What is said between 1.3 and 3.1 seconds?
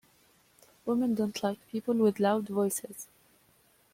like people with loud voices.